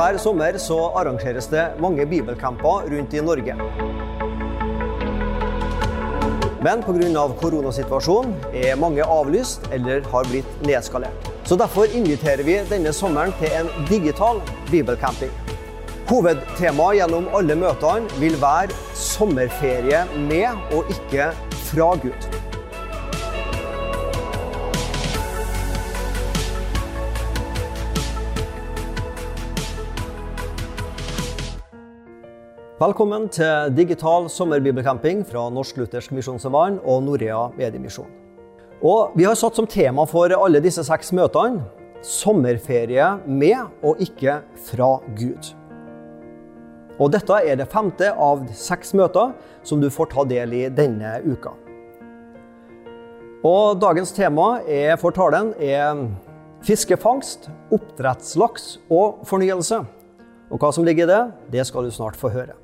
[0.00, 3.52] Hver sommer så arrangeres det mange bibelcamper rundt i Norge.
[6.64, 7.26] Men pga.
[7.42, 11.28] koronasituasjonen er mange avlyst eller har blitt nedskalert.
[11.44, 14.40] Så Derfor inviterer vi denne sommeren til en digital
[14.70, 15.36] bibelcamping.
[16.08, 21.32] Hovedtemaet gjennom alle møtene vil være sommerferie med og ikke
[21.68, 22.39] fra Gud.
[32.80, 38.06] Velkommen til digital sommerbibelcamping fra Norsk Luthersk Misjonssamband og Norea Mediemisjon.
[38.80, 41.60] Og Vi har satt som tema for alle disse seks møtene
[42.00, 44.88] sommerferie med og ikke fra
[45.18, 45.50] Gud.
[46.96, 51.18] Og Dette er det femte av seks møter som du får ta del i denne
[51.28, 51.52] uka.
[53.44, 56.00] Og Dagens tema er for talen er
[56.64, 59.84] fiskefangst, oppdrettslaks og fornyelse.
[60.48, 61.22] Og Hva som ligger i det,
[61.58, 62.56] det skal du snart få høre.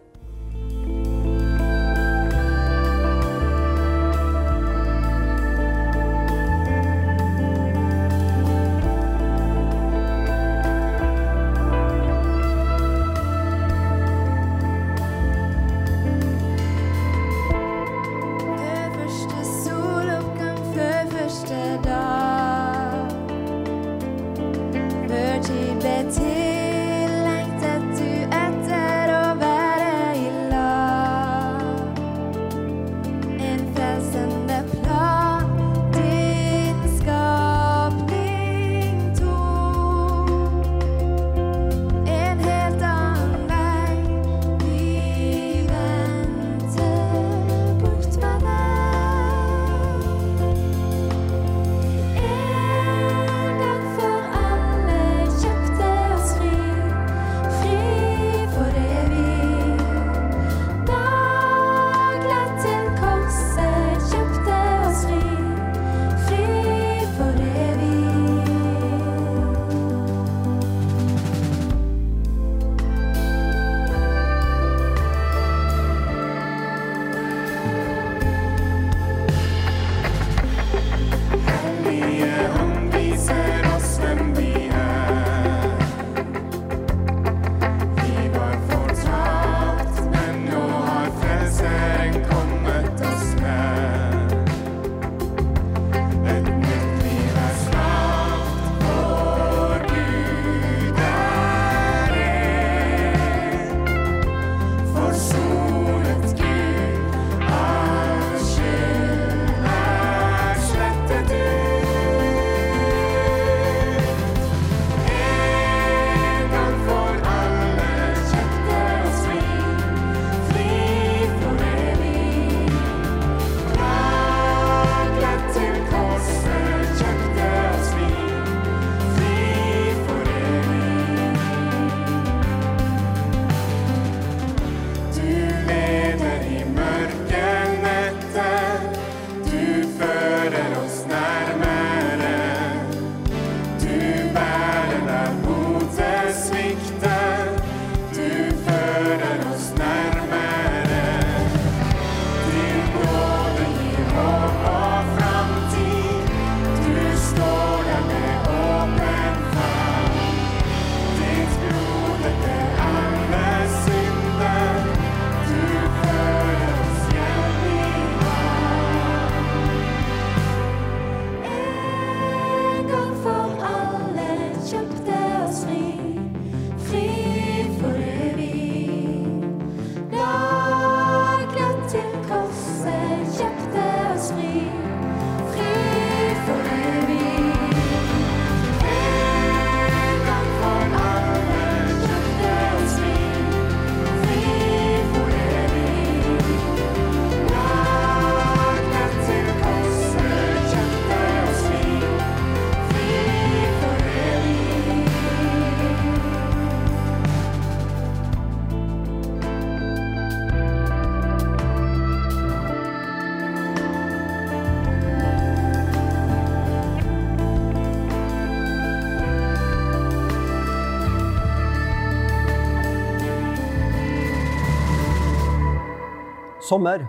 [226.67, 227.05] Sommer,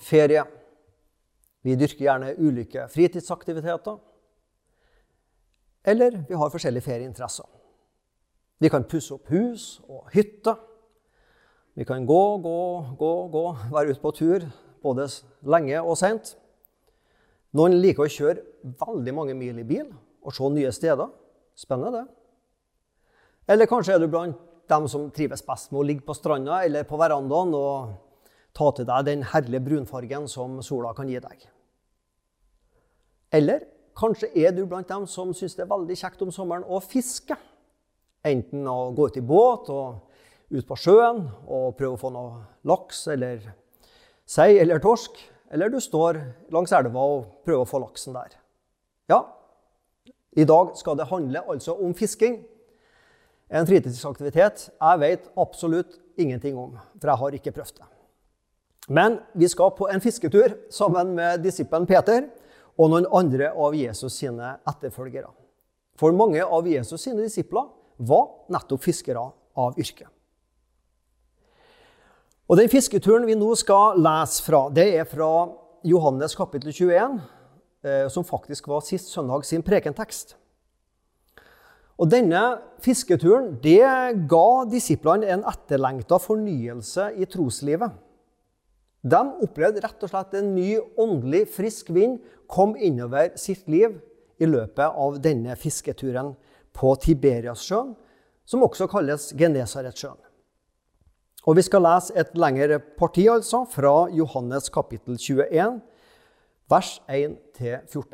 [0.00, 0.42] ferie.
[1.62, 3.98] Vi dyrker gjerne ulike fritidsaktiviteter.
[5.84, 7.44] Eller vi har forskjellige ferieinteresser.
[8.62, 10.54] Vi kan pusse opp hus og hytte.
[11.74, 12.60] Vi kan gå, gå,
[12.98, 13.42] gå, gå,
[13.74, 14.46] være ute på tur
[14.82, 15.08] både
[15.44, 16.30] lenge og seint.
[17.52, 19.90] Noen liker å kjøre veldig mange mil i bil
[20.22, 21.10] og se nye steder.
[21.58, 23.12] Spennende, det.
[23.52, 24.40] Eller kanskje er du blant
[24.70, 27.92] dem som trives best med å ligge på stranda eller på verandaen og
[28.56, 31.46] ta til deg den herlige brunfargen som sola kan gi deg.
[33.32, 33.64] Eller
[33.96, 37.36] kanskje er du blant dem som syns det er veldig kjekt om sommeren å fiske.
[38.28, 40.12] Enten å gå ut i båt og
[40.52, 43.40] ut på sjøen og prøve å få noe laks eller
[44.28, 45.16] sei eller torsk.
[45.52, 46.20] Eller du står
[46.52, 48.36] langs elva og prøver å få laksen der.
[49.10, 49.24] Ja,
[50.32, 52.38] i dag skal det handle altså om fisking.
[53.52, 57.88] En fritidsaktivitet jeg vet absolutt ingenting om, for jeg har ikke prøvd det.
[58.92, 62.26] Men vi skal på en fisketur sammen med disippelen Peter
[62.76, 65.30] og noen andre av Jesus sine etterfølgere.
[65.96, 69.22] For mange av Jesus sine disipler var nettopp fiskere
[69.56, 70.08] av yrke.
[72.50, 75.30] Og Den fisketuren vi nå skal lese fra, det er fra
[75.88, 77.18] Johannes kapittel 21,
[77.84, 80.36] eh, som faktisk var sist søndag sin prekentekst.
[81.96, 82.42] Og Denne
[82.82, 83.86] fisketuren det
[84.28, 87.92] ga disiplene en etterlengta fornyelse i troslivet.
[89.02, 92.20] De opplevde rett og slett en ny åndelig, frisk vind
[92.50, 93.98] kom innover sitt liv
[94.38, 96.32] i løpet av denne fisketuren
[96.72, 97.96] på Tiberiassjøen,
[98.46, 100.18] som også kalles Genesaretsjøen.
[101.42, 105.80] Og Vi skal lese et lengre parti altså, fra Johannes kapittel 21,
[106.70, 108.04] vers 1-14.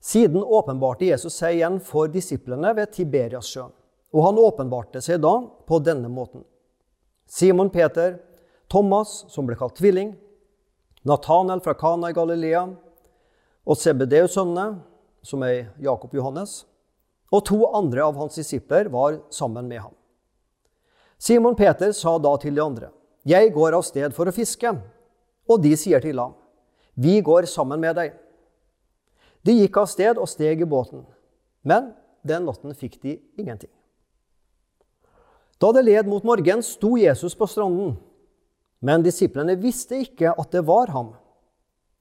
[0.00, 3.72] Siden åpenbarte Jesus seg igjen for disiplene ved Tiberiassjøen.
[4.10, 5.34] Og han åpenbarte seg da
[5.68, 6.42] på denne måten.
[7.30, 8.16] Simon Peter,
[8.70, 10.14] Thomas, som ble kalt tvilling,
[11.02, 12.68] Nathanel fra Kana i Galilea,
[13.66, 14.80] og Sebedeus sønnene,
[15.26, 16.64] som er Jakob Johannes,
[17.30, 19.94] og to andre av hans disipler var sammen med ham.
[21.20, 22.90] Simon Peter sa da til de andre,
[23.26, 24.80] 'Jeg går av sted for å fiske.'
[25.48, 26.34] Og de sier til ham,
[26.96, 28.14] 'Vi går sammen med deg.'
[29.44, 31.04] De gikk av sted og steg i båten,
[31.64, 31.94] men
[32.26, 33.70] den natten fikk de ingenting.
[35.60, 37.96] Da det led mot morgen, sto Jesus på stranden,
[38.80, 41.12] men disiplene visste ikke at det var ham.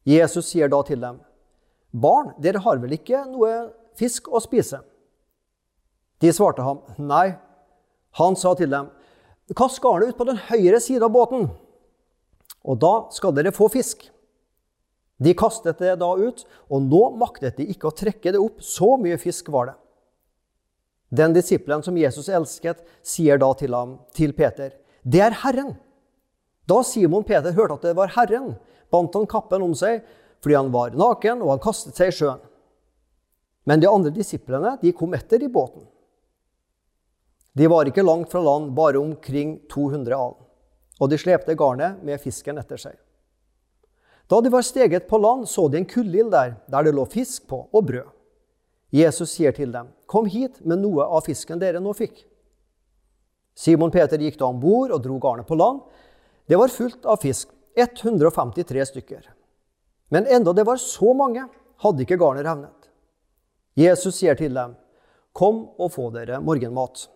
[0.07, 1.19] Jesus sier da til dem,
[1.91, 4.81] 'Barn, dere har vel ikke noe fisk å spise?'
[6.21, 7.37] De svarte ham, 'Nei.'
[8.17, 8.89] Han sa til dem,
[9.55, 11.49] 'Kast garnet ut på den høyre siden av båten,
[12.63, 14.09] og da skal dere få fisk.'
[15.19, 18.61] De kastet det da ut, og nå maktet de ikke å trekke det opp.
[18.63, 19.75] Så mye fisk var det.
[21.11, 24.71] Den disippelen som Jesus elsket, sier da til ham, til Peter,
[25.03, 25.75] 'Det er Herren'.
[26.69, 28.53] Da Simon Peter hørte at det var Herren,
[28.93, 30.03] bandt han kappen om seg
[30.39, 32.43] fordi han var naken, og han kastet seg i sjøen.
[33.67, 35.83] Men de andre disiplene de kom etter i båten.
[37.59, 40.39] De var ikke langt fra land, bare omkring 200 alen,
[40.99, 42.95] og de slepte garnet med fisken etter seg.
[44.29, 47.49] Da de var steget på land, så de en kullild der, der det lå fisk
[47.49, 48.07] på og brød.
[48.93, 52.25] Jesus sier til dem, 'Kom hit med noe av fisken dere nå fikk.'
[53.55, 55.81] Simon Peter gikk da om bord og dro garnet på land.
[56.49, 59.27] Det var fullt av fisk, 153 stykker.
[60.09, 61.45] Men enda det var så mange,
[61.79, 62.89] hadde ikke garnet revnet.
[63.77, 64.75] Jesus sier til dem,
[65.31, 67.07] 'Kom og få dere morgenmat.'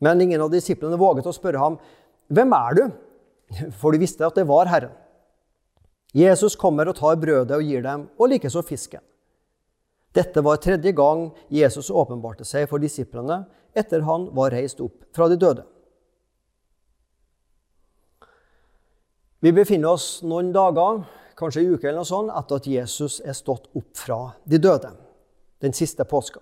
[0.00, 1.78] Men ingen av disiplene våget å spørre ham,
[2.28, 4.90] 'Hvem er du?' For de visste at det var Herren.
[6.12, 9.00] Jesus kommer og tar brødet og gir dem, og likeså fisken.
[10.12, 15.28] Dette var tredje gang Jesus åpenbarte seg for disiplene etter han var reist opp fra
[15.28, 15.64] de døde.
[19.44, 21.02] Vi befinner oss noen dager,
[21.36, 24.94] kanskje en uke eller noe sånt, etter at Jesus er stått opp fra de døde.
[25.60, 26.40] Den siste påska.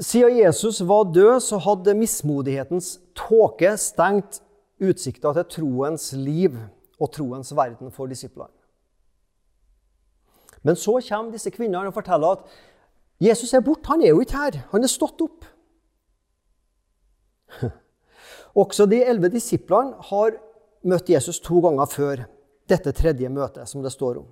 [0.00, 4.40] Siden Jesus var død, så hadde mismodighetens tåke stengt
[4.80, 6.56] utsikta til troens liv
[6.96, 8.48] og troens verden for disiplene.
[10.62, 12.48] Men så kommer disse kvinnene og forteller at
[13.20, 13.90] Jesus er borte.
[13.92, 14.62] Han er jo ikke her.
[14.72, 15.44] Han er stått opp.
[18.58, 20.36] Også de elleve disiplene har
[20.88, 22.24] møtt Jesus to ganger før
[22.68, 24.28] dette tredje møtet, som det står om.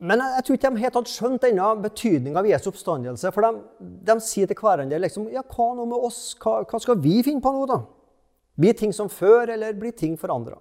[0.00, 3.32] Men jeg tror ikke de helt hadde skjønt denne betydninga av Jesu oppstandelse.
[3.34, 3.60] For de,
[4.08, 6.22] de, sier til hverandre liksom, ja, hva nå med oss?
[6.40, 7.82] Hva, hva skal vi finne på nå, da?
[8.60, 10.56] Blir ting som før, eller blir ting forandra?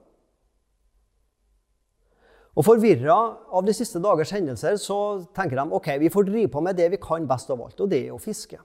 [2.60, 3.16] Og Forvirra
[3.56, 4.98] av de siste dagers hendelser så
[5.36, 7.92] tenker de ok, vi får drive på med det vi kan best av alt, og
[7.92, 8.60] det er å fiske.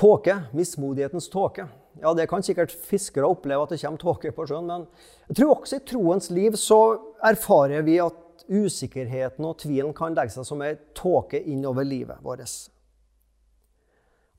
[0.00, 1.66] Tåke, mismodighetens tåke.
[2.00, 4.86] Ja, Det kan sikkert fiskere oppleve at det kommer tåke på sjøen, men
[5.28, 6.78] jeg tror også i troens liv så
[7.22, 8.16] erfarer vi at
[8.48, 12.48] usikkerheten og tvilen kan legge seg som ei tåke innover livet vårt.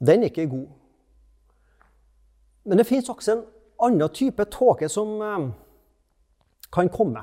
[0.01, 0.69] Den er ikke god.
[2.65, 3.43] Men det fins også en
[3.85, 5.45] annen type tåke som eh,
[6.73, 7.21] kan komme.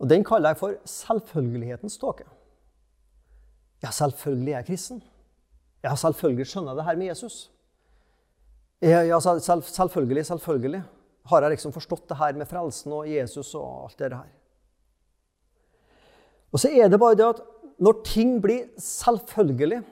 [0.00, 2.28] Og Den kaller jeg for selvfølgelighetens tåke.
[3.82, 5.02] Ja, selvfølgelig er jeg kristen.
[5.84, 7.36] Ja, selvfølgelig skjønner jeg det her med Jesus.
[8.80, 10.82] Ja, selv, selvfølgelig, selvfølgelig
[11.30, 14.28] har jeg liksom forstått det her med frelsen og Jesus og alt det her.
[16.50, 17.42] Og så er det bare det at
[17.80, 19.82] når ting blir selvfølgelig,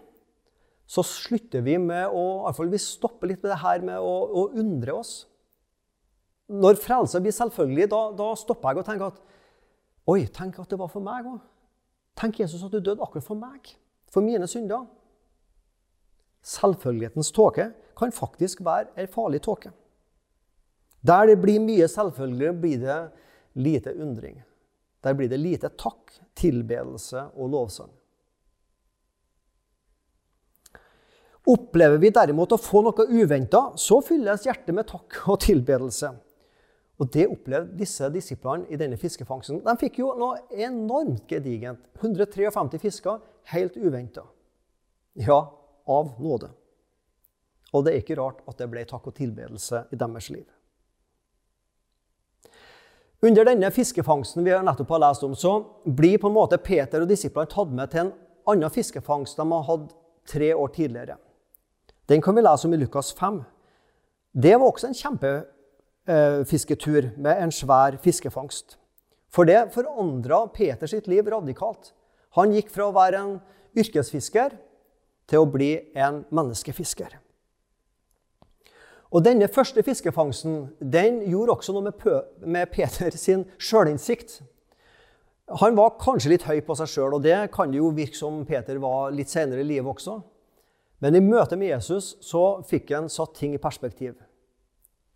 [0.89, 4.01] så slutter vi med å i hvert fall Vi stopper litt med det her med
[4.01, 5.13] å, å undre oss.
[6.49, 9.25] Når frelse blir selvfølgelig, da, da, stopper jeg og tenker at
[10.09, 11.43] Oi, tenk at det var for meg òg.
[12.17, 13.69] Tenk Jesus at du døde akkurat for meg.
[14.09, 14.87] For mine synder.
[16.45, 19.73] Selvfølgelighetens tåke kan faktisk være ei farlig tåke.
[21.03, 22.99] Der det blir mye selvfølgelig, blir det
[23.55, 24.43] lite undring.
[25.05, 27.91] Der blir det lite takk, tilbedelse og lovsang.
[31.49, 36.11] Opplever vi derimot å få noe uventa, så fylles hjertet med takk og tilbedelse.
[36.99, 39.61] Og Det opplevde disse disiplene i denne fiskefangsten.
[39.63, 41.79] De fikk jo noe enormt gedigent.
[42.03, 43.21] 153 fisker
[43.55, 44.27] helt uventa.
[45.15, 45.45] Ja,
[45.89, 46.53] av nåde.
[47.73, 50.47] Og det er ikke rart at det ble takk og tilbedelse i deres liv.
[53.19, 57.11] Under denne fiskefangsten vi nettopp har lest om, så blir på en måte Peter og
[57.11, 58.13] disiplene tatt med til en
[58.49, 59.91] annen fiskefangst de har hatt
[60.29, 61.17] tre år tidligere.
[62.09, 63.45] Den kan vi lese om i Lukas 5.
[64.33, 68.79] Det var også en kjempefisketur med en svær fiskefangst.
[69.29, 70.49] For det forandra
[70.87, 71.93] sitt liv radikalt.
[72.39, 73.41] Han gikk fra å være en
[73.77, 74.51] yrkesfisker
[75.29, 77.19] til å bli en menneskefisker.
[79.09, 82.09] Og Denne første fiskefangsten den gjorde også noe med,
[82.45, 84.43] med Peter sin sjølinnsikt.
[85.63, 88.43] Han var kanskje litt høy på seg sjøl, og det kan det jo virke som
[88.49, 90.19] Peter var litt senere i livet også.
[91.01, 94.19] Men i møte med Jesus så fikk han satt ting i perspektiv.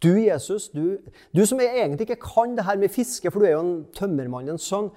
[0.02, 0.98] Du, Jesus, du,
[1.30, 4.64] du som egentlig ikke kan det her med fiske, for du er jo en tømmermannens
[4.66, 4.88] sønn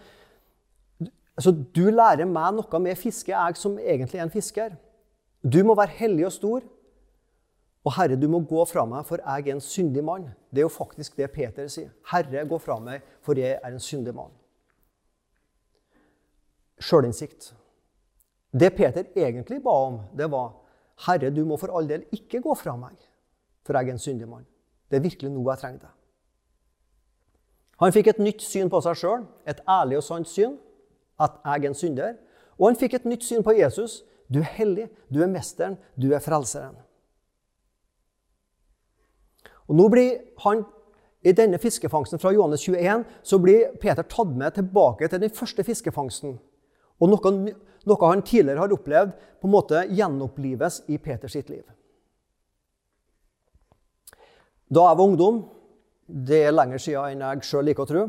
[1.35, 4.77] altså, Du lærer meg noe med fiske, jeg som egentlig er en fisker.
[5.45, 6.63] Du må være hellig og stor.
[7.85, 10.31] Og Herre, du må gå fra meg, for jeg er en syndig mann.
[10.49, 11.91] Det er jo faktisk det Peter sier.
[12.09, 14.33] Herre, gå fra meg, for jeg er en syndig mann.
[16.81, 17.51] Sjølinnsikt.
[18.59, 20.55] Det Peter egentlig ba om, det var
[21.05, 22.95] Herre, du må for all del ikke gå fra meg,
[23.67, 24.47] for jeg er en syndig mann.
[24.89, 25.93] Det er virkelig noe jeg trenger deg.
[27.83, 30.55] Han fikk et nytt syn på seg sjøl, et ærlig og sant syn,
[31.19, 32.13] at jeg er en synder.
[32.57, 34.01] Og han fikk et nytt syn på Jesus.
[34.27, 36.77] Du er hellig, du er mesteren, du er frelseren.
[39.69, 40.65] Og nå blir han,
[41.25, 45.63] I denne fiskefangsten fra Johannes 21 så blir Peter tatt med tilbake til den første
[45.65, 46.35] fiskefangsten.
[47.01, 47.31] Og noe,
[47.89, 51.65] noe han tidligere har opplevd, på en måte gjenopplives i Peters sitt liv.
[54.69, 55.41] Da jeg var ungdom,
[56.05, 58.05] det er lenger siden enn jeg sjøl liker å tro,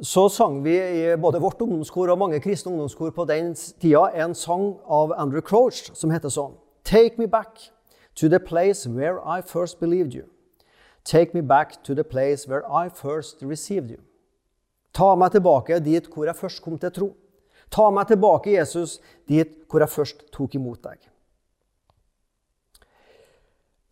[0.00, 4.34] så sang vi i både vårt ungdomskor og mange kristne ungdomskor på den tida en
[4.36, 7.72] sang av Andrew Crouch som heter sånn Take me back
[8.14, 10.28] to the place where I first believed you.
[11.04, 14.02] Take me back to the place where I first received you.
[14.92, 17.10] Ta meg tilbake dit hvor jeg først kom til tro.
[17.72, 21.00] Ta meg tilbake, Jesus, dit hvor jeg først tok imot deg.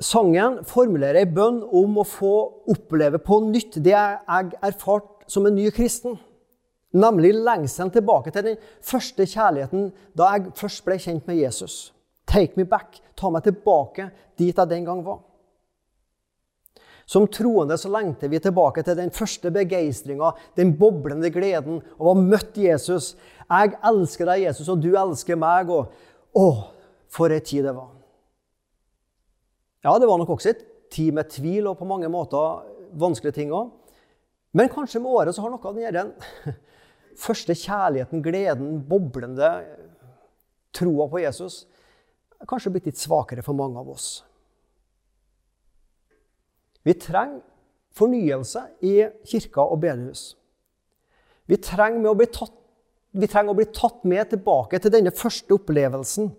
[0.05, 2.35] Sangen formulerer ei bønn om å få
[2.71, 6.16] oppleve på nytt det jeg erfarte som en ny kristen.
[6.95, 11.93] Nemlig lengselen tilbake til den første kjærligheten da jeg først ble kjent med Jesus.
[12.26, 13.00] Take me back.
[13.19, 15.23] Ta meg tilbake dit jeg den gang var.
[17.07, 22.14] Som troende så lengter vi tilbake til den første begeistringa, den boblende gleden av å
[22.14, 23.12] ha møtt Jesus.
[23.45, 25.69] Jeg elsker deg, Jesus, og du elsker meg.
[25.69, 25.93] Og
[26.35, 26.47] å,
[27.12, 27.90] for ei tid det var.
[29.85, 30.64] Ja, det var nok også et
[30.95, 32.64] tid med tvil og på mange måter
[32.97, 33.69] vanskelige ting òg.
[34.55, 36.13] Men kanskje med året så har noe av den
[37.25, 39.51] første kjærligheten, gleden, boblende
[40.75, 41.65] troa på Jesus
[42.49, 44.09] kanskje blitt litt svakere for mange av oss.
[46.85, 47.41] Vi trenger
[47.95, 48.97] fornyelse i
[49.29, 50.35] kirka og bedehus.
[51.49, 52.55] Vi trenger, å tatt,
[53.13, 56.33] vi trenger å bli tatt med tilbake til denne første opplevelsen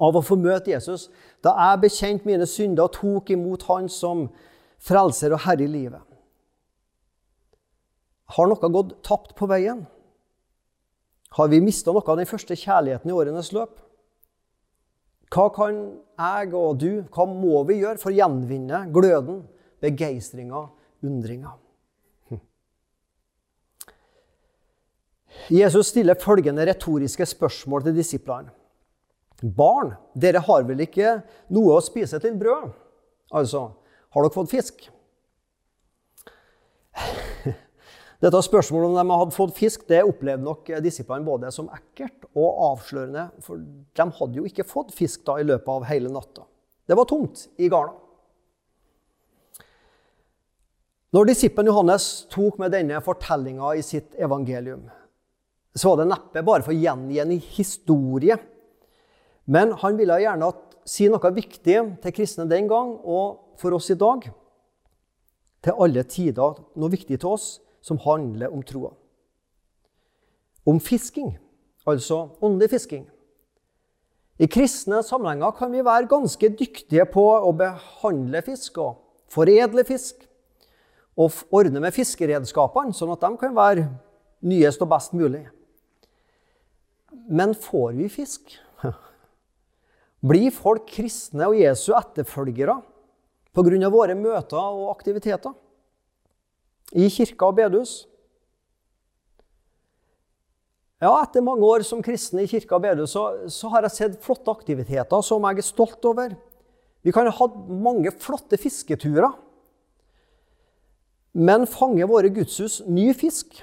[0.00, 1.08] av å få møte Jesus,
[1.44, 4.28] da jeg bekjente mine synder og tok imot Han som
[4.80, 6.00] frelser og herre i livet.
[8.30, 9.84] Har noe gått tapt på veien?
[11.38, 13.78] Har vi mista noe av den første kjærligheten i årenes løp?
[15.30, 15.76] Hva kan
[16.18, 19.44] jeg og du, hva må vi gjøre for å gjenvinne gløden
[19.80, 20.68] begeistringa,
[21.06, 21.54] undringa.
[25.50, 28.52] Jesus stiller følgende retoriske spørsmål til disiplene.
[29.40, 31.20] Barn, dere har vel ikke
[31.54, 32.74] noe å spise til brød?
[33.32, 33.70] Altså,
[34.12, 34.82] har dere fått fisk?
[38.20, 42.58] Dette spørsmålet om de hadde fått fisk, det opplevde nok disiplene både som ekkelt og
[42.66, 43.30] avslørende.
[43.40, 46.44] For de hadde jo ikke fått fisk da i løpet av hele natta.
[46.84, 47.96] Det var tomt i garna.
[51.10, 54.84] Når disippelen Johannes tok med denne fortellinga i sitt evangelium,
[55.74, 58.36] så var det neppe bare for å gjengi en historie.
[59.50, 60.52] Men han ville gjerne
[60.86, 64.28] si noe viktig til kristne den gang og for oss i dag.
[65.64, 67.48] Til alle tider noe viktig til oss
[67.80, 68.92] som handler om troa.
[70.68, 71.32] Om fisking,
[71.88, 73.06] altså åndelig fisking.
[74.40, 80.24] I kristne sammenhenger kan vi være ganske dyktige på å behandle fisk og foredle fisk
[81.20, 83.88] og ordne med fiskeredskapene, sånn at de kan være
[84.46, 85.42] nyest og best mulig.
[87.28, 88.54] Men får vi fisk?
[90.30, 92.78] Blir folk kristne og Jesu etterfølgere
[93.52, 93.90] pga.
[93.90, 95.52] våre møter og aktiviteter
[96.90, 98.04] i kirka og bedehus?
[101.00, 104.18] Ja, etter mange år som kristen i kirka og bedehus så, så har jeg sett
[104.24, 106.34] flotte aktiviteter som jeg er stolt over.
[107.00, 109.32] Vi kan ha hatt mange flotte fisketurer.
[111.32, 113.62] Men fanger våre gudshus ny fisk,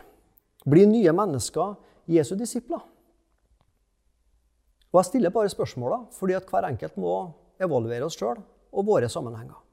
[0.68, 1.76] blir nye mennesker
[2.08, 2.80] Jesu disipler?
[4.88, 7.20] Og Jeg stiller bare spørsmåla fordi at hver enkelt må
[7.62, 8.40] evaluere oss sjøl
[8.72, 9.67] og våre sammenhenger.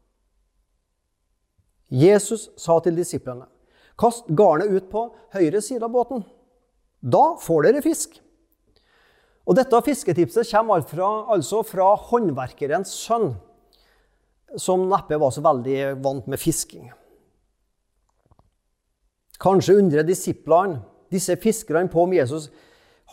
[1.94, 3.46] Jesus sa til disiplene,
[3.96, 6.24] 'Kast garnet ut på høyre side av båten.'
[7.04, 8.20] Da får dere fisk.
[9.46, 13.34] Og Dette fisketipset kommer altså fra håndverkerens sønn,
[14.56, 16.90] som neppe var så veldig vant med fisking.
[19.38, 20.80] Kanskje undrer disiplene,
[21.12, 22.48] disse fiskerne, på om Jesus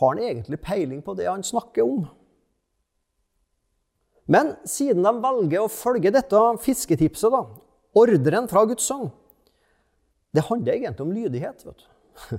[0.00, 2.06] har han egentlig peiling på det han snakker om.
[4.26, 7.42] Men siden de velger å følge dette fisketipset, da,
[7.98, 9.10] ordren fra Guds sønn
[10.32, 11.66] Det handler egentlig om lydighet.
[11.66, 12.38] vet du.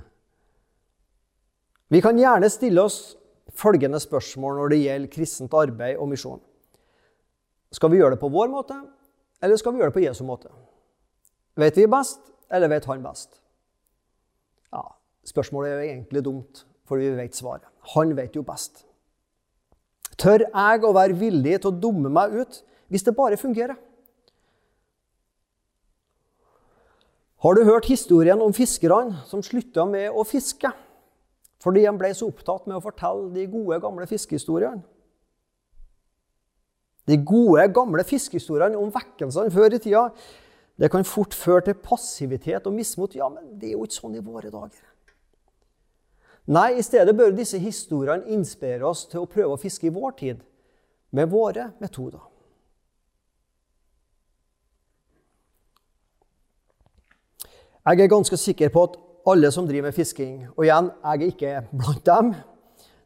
[1.94, 3.16] Vi kan gjerne stille oss
[3.54, 6.40] følgende spørsmål når det gjelder kristent arbeid og misjon.
[7.70, 8.74] Skal vi gjøre det på vår måte,
[9.42, 10.50] eller skal vi gjøre det på Jesu måte?
[11.58, 13.40] Vet vi best, eller vet han best?
[14.72, 14.82] Ja,
[15.24, 17.66] Spørsmålet er jo egentlig dumt, for vi vet svaret.
[17.94, 18.84] Han vet jo best.
[20.20, 22.60] Tør jeg å være villig til å dumme meg ut
[22.92, 23.78] hvis det bare fungerer?
[27.44, 30.70] Har du hørt historien om fiskerne som slutta med å fiske
[31.60, 34.80] fordi de ble så opptatt med å fortelle de gode, gamle fiskehistoriene?
[37.04, 40.06] De gode, gamle fiskehistoriene om vekkelsene før i tida
[40.80, 43.12] det kan fort føre til passivitet og mismot.
[43.14, 44.80] Ja, men det er jo ikke sånn i våre dager.
[46.50, 50.16] Nei, i stedet bør disse historiene inspirere oss til å prøve å fiske i vår
[50.18, 50.40] tid
[51.14, 52.24] med våre metoder.
[57.84, 58.94] Jeg er ganske sikker på at
[59.28, 62.30] alle som driver med fisking Og igjen, jeg er ikke blant dem.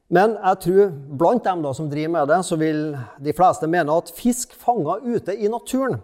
[0.09, 3.97] Men jeg tror blant dem da, som driver med det, så vil de fleste mene
[3.99, 5.99] at fisk fanga ute i naturen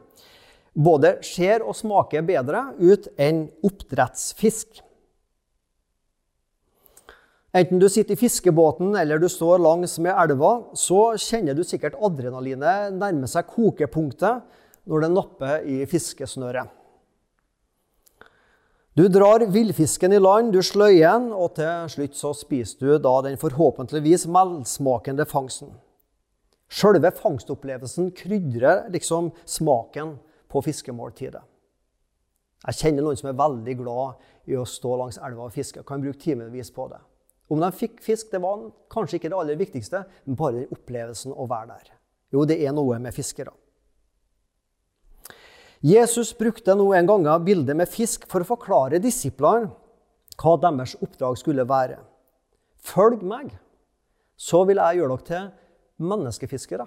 [0.75, 4.81] både ser og smaker bedre ut enn oppdrettsfisk.
[7.55, 11.95] Enten du sitter i fiskebåten eller du står langs med elva, så kjenner du sikkert
[12.03, 14.43] adrenalinet nærme seg kokepunktet
[14.91, 16.67] når det napper i fiskesnøret.
[18.95, 23.15] Du drar villfisken i land, du sløyer den, og til slutt så spiser du da
[23.27, 25.73] den forhåpentligvis velsmakende fangsten.
[26.71, 30.15] Sjølve fangstopplevelsen krydrer liksom smaken
[30.47, 31.43] på fiskemåltidet.
[32.69, 35.83] Jeg kjenner noen som er veldig glad i å stå langs elva og fiske.
[35.83, 37.03] Kan bruke timevis på det.
[37.51, 38.63] Om de fikk fisk, det var
[38.95, 41.93] kanskje ikke det aller viktigste, men bare den opplevelsen å være der.
[42.31, 43.51] Jo, det er noe med fiskere.
[45.85, 49.69] Jesus brukte nå en gang bildet med fisk for å forklare disiplene
[50.41, 51.99] hva deres oppdrag skulle være.
[52.81, 53.53] Følg meg,
[54.37, 56.87] så vil jeg gjøre dere til menneskefiskere.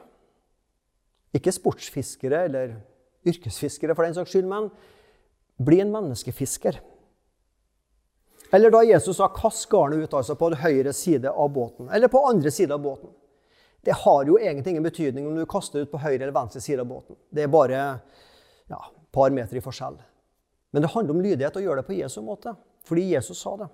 [1.38, 2.73] Ikke sportsfiskere eller
[3.27, 4.71] yrkesfiskere, for den saks skyld, men
[5.62, 6.81] bli en menneskefisker.
[8.53, 11.89] Eller da Jesus sa 'kast garnet ut', altså på høyre side av båten.
[11.93, 13.10] Eller på andre side av båten.
[13.83, 16.79] Det har jo egentlig ingen betydning om du kaster ut på høyre eller venstre side
[16.79, 17.15] av båten.
[17.31, 17.99] Det er bare
[18.71, 18.80] ja,
[19.12, 19.97] par meter i forskjell.
[20.71, 22.53] Men det handler om lydighet å gjøre det på Jesu måte,
[22.88, 23.69] fordi Jesus sa det.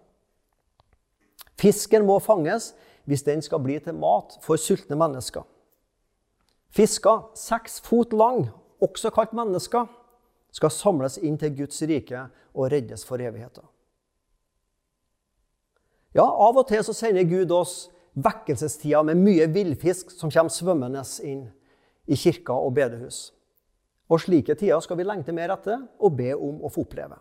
[1.60, 2.72] Fisken må fanges
[3.10, 5.44] hvis den skal bli til mat for sultne mennesker.
[6.74, 8.48] Fisker seks fot lang,
[8.82, 9.86] også kalt mennesker,
[10.54, 13.66] skal samles inn til Guds rike og reddes for evigheten.
[16.14, 21.02] Ja, av og til så sender Gud oss vekkelsestider med mye villfisk som kommer svømmende
[21.26, 21.48] inn
[22.06, 23.32] i kirka og bedehus.
[24.14, 27.18] Og slike tider skal vi lengte mer etter og be om å få oppleve.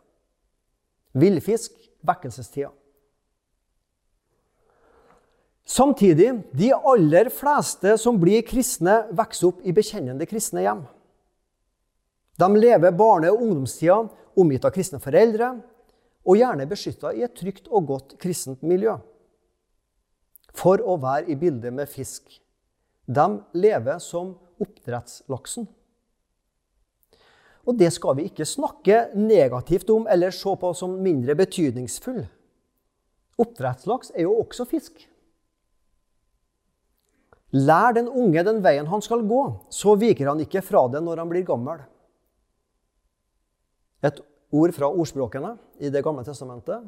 [1.16, 1.74] Villfisk,
[2.04, 2.70] vekkelsestida.
[5.72, 10.82] Samtidig, de aller fleste som blir kristne, vokser opp i bekjennende kristne hjem.
[12.36, 14.00] De lever barne- og ungdomstida
[14.36, 15.52] omgitt av kristne foreldre,
[16.26, 18.98] og gjerne beskytta i et trygt og godt kristent miljø.
[20.52, 22.28] For å være i bildet med fisk.
[23.06, 25.66] De lever som oppdrettslaksen.
[27.66, 32.24] Og det skal vi ikke snakke negativt om eller se på som mindre betydningsfull.
[33.42, 35.04] Oppdrettslaks er jo også fisk.
[37.52, 41.20] Lær den unge den veien han skal gå, så viker han ikke fra det når
[41.20, 41.82] han blir gammel.
[44.02, 44.18] Et
[44.52, 46.82] ord fra ordspråkene i Det gamle testamentet,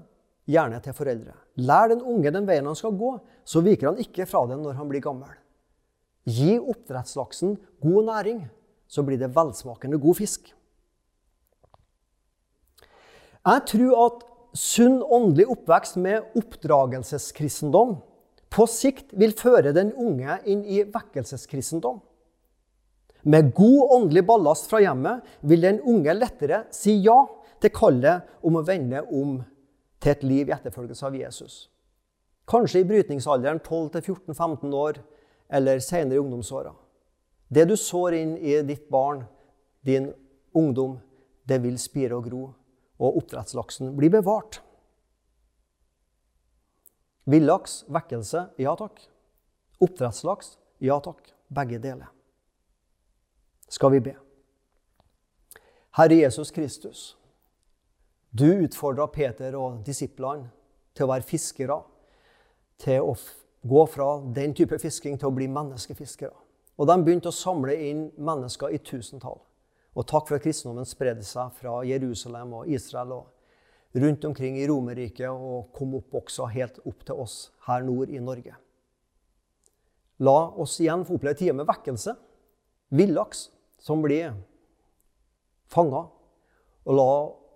[0.49, 1.37] gjerne til foreldre.
[1.57, 4.81] Lær den unge den veien han skal gå, så viker han ikke fra det når
[4.81, 5.31] han blir gammel.
[6.25, 8.45] Gi oppdrettslaksen god næring,
[8.89, 10.53] så blir det velsmakende god fisk.
[13.45, 14.23] Jeg tror at
[14.57, 17.99] sunn åndelig oppvekst med oppdragelseskristendom
[18.55, 21.99] på sikt vil føre den unge inn i vekkelseskristendom.
[23.25, 27.19] Med god åndelig ballast fra hjemmet vil den unge lettere si ja
[27.61, 29.39] til kallet om å vende om
[30.01, 31.55] til et liv i etterfølgelse av Jesus.
[32.49, 35.01] Kanskje i brytningsalderen 12-14-15 år
[35.53, 36.73] eller senere i ungdomsåra.
[37.49, 39.25] Det du sår inn i ditt barn,
[39.85, 40.13] din
[40.57, 40.99] ungdom,
[41.45, 42.45] det vil spire og gro
[42.99, 44.61] og oppdrettslaksen blir bevart.
[47.25, 49.01] Villaks, vekkelse, ja takk.
[49.81, 51.33] Oppdrettslaks, ja takk.
[51.55, 52.11] Begge deler.
[53.69, 54.15] Skal vi be.
[55.95, 57.17] Herre Jesus Kristus,
[58.31, 60.51] du utfordra Peter og disiplene
[60.95, 61.81] til å være fiskere.
[62.83, 63.15] Til å
[63.65, 66.35] gå fra den type fisking til å bli menneskefiskere.
[66.77, 69.39] Og de begynte å samle inn mennesker i tusentall.
[69.95, 73.31] Og takk for at kristendommen spredde seg fra Jerusalem og Israel og
[73.95, 77.37] rundt omkring i Romerriket og kom opp også helt opp til oss
[77.69, 78.57] her nord i Norge.
[80.25, 82.17] La oss igjen få oppleve tider med vekkelse.
[82.95, 83.49] Villaks
[83.83, 84.35] som blir
[85.71, 86.05] fanga.
[86.85, 87.09] Og la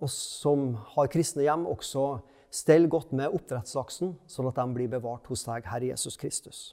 [0.05, 5.27] oss som har kristne hjem, også stelle godt med oppdrettslaksen, sånn at de blir bevart
[5.29, 6.69] hos deg, Herre Jesus Kristus.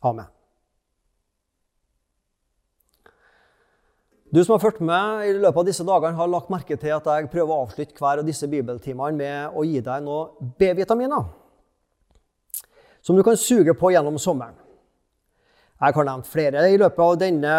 [0.00, 0.37] Amen.
[4.30, 7.06] Du som har fulgt med i løpet av disse dagene, har lagt merke til at
[7.08, 11.24] jeg prøver å avslutte hver av disse bibeltimene med å gi deg noe B-vitaminer
[13.00, 14.52] som du kan suge på gjennom sommeren.
[15.80, 17.54] Jeg har nevnt flere i løpet av denne,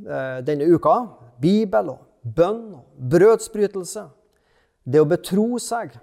[0.00, 0.94] eh, denne uka.
[1.42, 4.06] Bibel og bønn og brødsbrytelse.
[4.86, 5.98] Det å betro seg.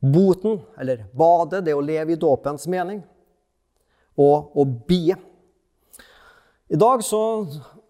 [0.00, 3.02] Boten, eller badet, det å leve i dåpens mening.
[4.16, 5.16] Og å bie.
[6.70, 7.20] I dag så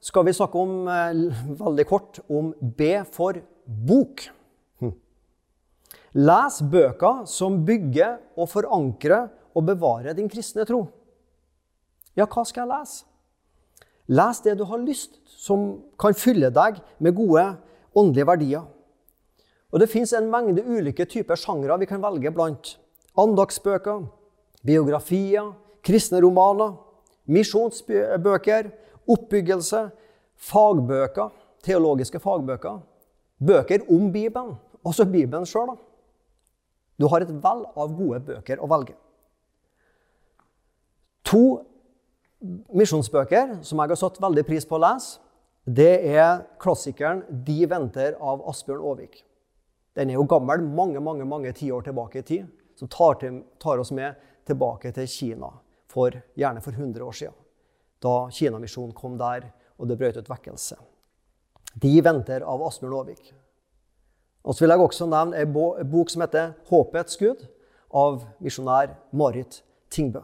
[0.01, 1.13] skal vi snakke om, eh,
[1.59, 4.29] veldig kort om B for bok.
[4.81, 4.93] Hm.
[6.15, 10.89] Les bøker som bygger og forankrer og bevarer din kristne tro.
[12.17, 13.05] Ja, hva skal jeg lese?
[14.09, 17.45] Les det du har lyst, som kan fylle deg med gode
[17.95, 18.65] åndelige verdier.
[19.73, 22.79] Og Det fins en mengde ulike typer sjangre vi kan velge blant.
[23.19, 24.07] Andagsbøker,
[24.65, 25.53] biografier,
[25.85, 26.79] kristne romaner,
[27.29, 28.71] misjonsbøker,
[29.09, 29.89] oppbyggelse,
[30.39, 31.33] fagbøker,
[31.65, 32.81] teologiske fagbøker,
[33.39, 35.75] bøker om Bibelen, også Bibelen sjøl.
[36.99, 38.97] Du har et vell av gode bøker å velge.
[41.29, 41.43] To
[42.75, 45.19] misjonsbøker som jeg har satt veldig pris på å lese,
[45.69, 49.25] det er klassikeren 'De venter' av Asbjørn Aavik.
[49.95, 53.79] Den er jo gammel, mange mange, mange tiår tilbake i tid, som tar, til, tar
[53.79, 54.15] oss med
[54.47, 55.51] tilbake til Kina
[55.89, 57.35] for gjerne for 100 år siden
[58.03, 60.79] da Kinamisjonen kom der, og det brøt ut vekkelse.
[61.79, 63.33] De venter av Asbjørn Aavik.
[64.45, 67.47] Og så vil jeg også nevne en bok som heter 'Håpets Gud',
[67.95, 70.21] av misjonær Marit Tingbø.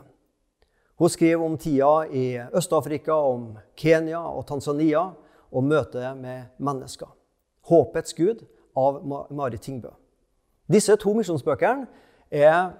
[0.98, 5.12] Hun skriver om tida i Øst-Afrika, om Kenya og Tanzania
[5.52, 7.08] og møtet med mennesker.
[7.62, 8.44] 'Håpets Gud'
[8.76, 9.88] av Marit Tingbø.
[10.72, 11.87] Disse to misjonsbøkene
[12.30, 12.70] er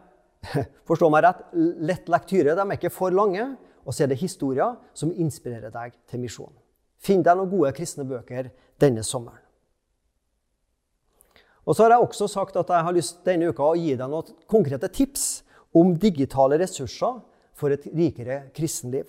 [0.89, 1.45] forstå meg rett,
[1.81, 2.55] lett lektyre.
[2.57, 6.53] De er ikke for lange, og så er det historier som inspirerer deg til misjon.
[7.05, 9.41] Finn deg noen gode kristne bøker denne sommeren.
[11.65, 14.11] Og så har jeg også sagt at jeg har lyst denne uka å gi deg
[14.11, 15.43] noen konkrete tips
[15.75, 17.23] om digitale ressurser
[17.57, 19.09] for et rikere kristenliv.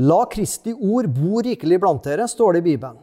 [0.00, 3.00] La Kristi ord bo rikelig blant dere, står det i Bibelen.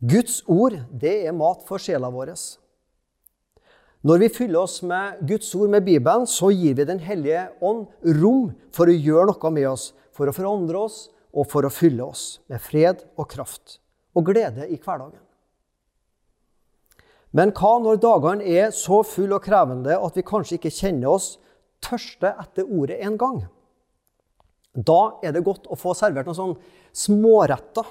[0.00, 2.32] Guds ord, det er mat for sjela vår.
[4.00, 7.86] Når vi fyller oss med Guds ord, med Bibelen, så gir vi Den hellige ånd
[8.20, 12.06] rom for å gjøre noe med oss, for å forandre oss og for å fylle
[12.06, 13.78] oss med fred og kraft
[14.16, 15.20] og glede i hverdagen.
[17.30, 21.36] Men hva når dagene er så fulle og krevende at vi kanskje ikke kjenner oss
[21.84, 23.44] tørste etter ordet en gang?
[24.74, 27.86] Da er det godt å få servert noen sånne småretter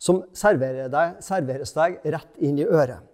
[0.00, 3.11] som serveres deg rett inn i øret.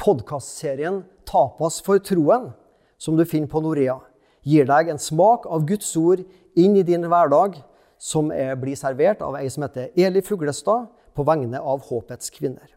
[0.00, 2.52] Podkastserien 'Tapas for troen',
[2.98, 3.98] som du finner på Norea,
[4.42, 6.22] gir deg en smak av Guds ord
[6.56, 7.58] inn i din hverdag,
[8.00, 12.70] som er, blir servert av ei som heter Eli Fuglestad, på vegne av Håpets kvinner.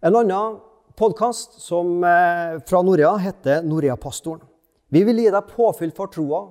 [0.00, 0.56] En annen
[0.96, 4.46] podkast eh, fra Norea heter Norea-pastoren.
[4.88, 6.46] Vi vil gi deg påfyll for troa,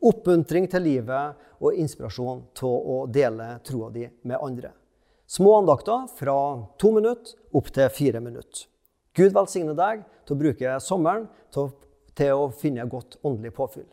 [0.00, 4.72] oppmuntring til livet og inspirasjon til å dele troa di med andre.
[5.26, 6.36] Små andakter fra
[6.78, 8.68] to minutter opp til fire minutter.
[9.16, 13.88] Gud velsigne deg til å bruke sommeren til å, finne godt åndelig påfyll.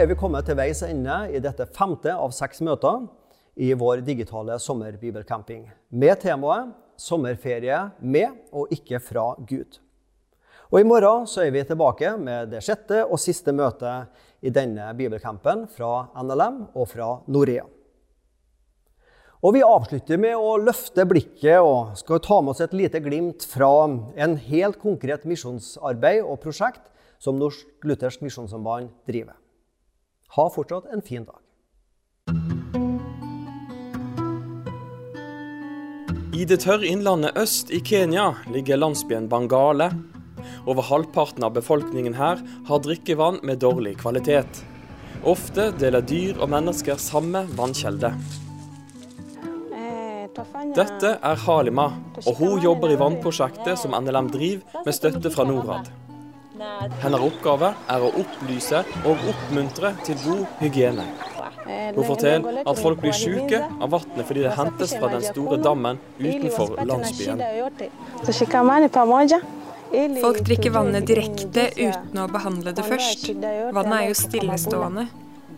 [0.00, 3.02] Er vi kommet til veis ende i dette femte av seks møter
[3.60, 9.76] i vår digitale sommerbibelcamping med temaet 'Sommerferie med og ikke fra Gud'.
[10.72, 14.08] Og I morgen så er vi tilbake med det sjette og siste møtet
[14.40, 17.66] i denne bibelcampen fra NLM og fra Norea.
[19.42, 23.44] Og Vi avslutter med å løfte blikket og skal ta med oss et lite glimt
[23.44, 23.84] fra
[24.16, 29.39] en helt konkret misjonsarbeid og prosjekt som Norsk Luthersk Misjonssamband driver.
[30.30, 31.38] Ha fortsatt en fin dag.
[36.34, 39.90] I det tørre innlandet øst i Kenya ligger landsbyen Bangale.
[40.70, 42.38] Over halvparten av befolkningen her
[42.68, 44.62] har drikkevann med dårlig kvalitet.
[45.26, 48.12] Ofte deler dyr og mennesker samme vannkjelde.
[50.78, 51.88] Dette er Halima,
[52.22, 55.90] og hun jobber i vannprosjektet som NLM driver med støtte fra Norad.
[57.00, 61.06] Hennes oppgave er å opplyse og oppmuntre til god hygiene.
[61.94, 66.00] Hun forteller at folk blir syke av vannet fordi det hentes fra den store dammen
[66.18, 67.40] utenfor landsbyen.
[70.20, 73.30] Folk drikker vannet direkte uten å behandle det først.
[73.74, 75.06] Vannet er jo stillestående.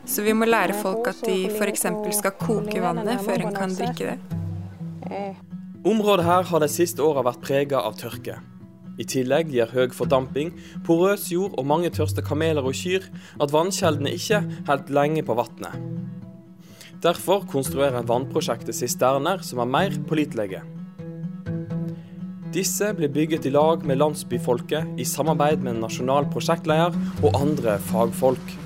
[0.07, 1.87] Så vi må lære folk at de f.eks.
[2.19, 5.27] skal koke vannet før en kan drikke det.
[5.83, 8.38] Området her har de siste åra vært prega av tørke.
[9.00, 10.52] I tillegg gir høy fordamping,
[10.87, 13.07] porøs jord og mange tørste kameler og kyr
[13.40, 15.78] at vannkjeldene ikke holder lenge på vannet.
[17.02, 20.62] Derfor konstruerer vannprosjektet sisterner som er mer pålitelige.
[22.52, 28.57] Disse blir bygget i lag med landsbyfolket i samarbeid med nasjonal prosjektleder og andre fagfolk.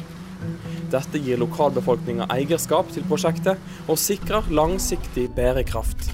[0.91, 6.11] Dette gir lokalbefolkninga eierskap til prosjektet og sikrer langsiktig bærekraft.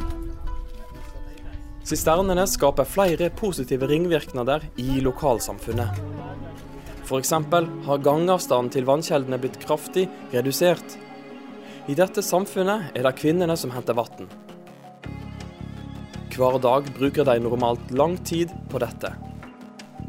[1.83, 5.99] Sisternene skaper flere positive ringvirkninger i lokalsamfunnet.
[7.03, 7.33] F.eks.
[7.87, 10.95] har gangavstanden til vannkjeldene blitt kraftig redusert.
[11.91, 14.31] I dette samfunnet er det kvinnene som henter vann.
[16.33, 19.11] Hver dag bruker de normalt lang tid på dette.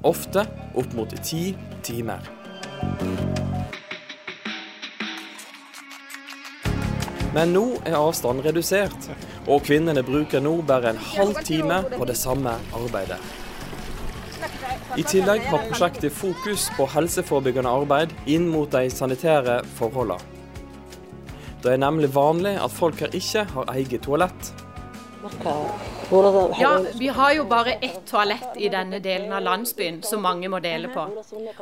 [0.06, 0.46] Ofte
[0.78, 2.22] opp mot ti timer.
[7.34, 9.10] Men nå er avstanden redusert,
[9.48, 13.20] og kvinnene bruker nå bare en halv time på det samme arbeidet.
[14.98, 20.20] I tillegg har prosjektet fokus på helseforebyggende arbeid inn mot de sanitære forholdene.
[21.64, 24.52] Det er nemlig vanlig at folk her ikke har eget toalett.
[26.60, 30.60] Ja, vi har jo bare ett toalett i denne delen av landsbyen som mange må
[30.60, 31.08] dele på.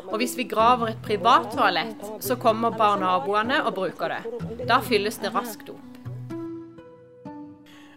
[0.07, 4.65] Og hvis vi graver et privat toalett, så kommer bare naboene og bruker det.
[4.65, 6.00] Da fylles det raskt opp.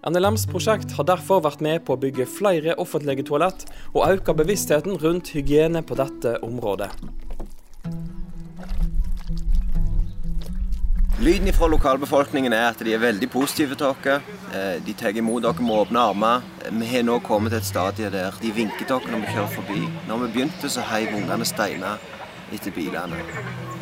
[0.05, 3.63] NLMs prosjekt har derfor vært med på å bygge flere offentlige toalett
[3.95, 6.91] og øke bevisstheten rundt hygiene på dette området.
[11.25, 14.27] Lyden fra lokalbefolkningen er at de er veldig positive til oss.
[14.53, 16.43] Eh, De tar imot dere med åpne armer.
[16.69, 19.55] Vi har nå kommet til et stadie der de vinker til oss når vi kjører
[19.57, 19.87] forbi.
[20.11, 21.97] Når vi begynte, så heiv ungene steiner
[22.53, 23.21] etter bilene.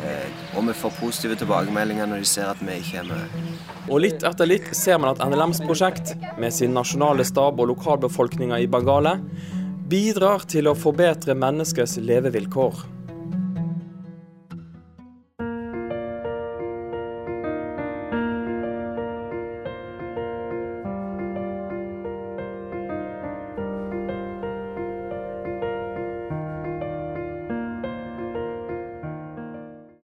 [0.03, 3.37] Eh, Og vi får positive tilbakemeldinger når de ser at vi er med.
[3.89, 8.59] Og litt etter litt ser man at NLMs prosjekt, med sin nasjonale stab og lokalbefolkninga
[8.61, 9.17] i Bangale,
[9.89, 12.92] bidrar til å forbedre menneskers levevilkår.